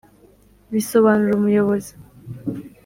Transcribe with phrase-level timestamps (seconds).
[0.71, 1.93] bisobanura umuyobozi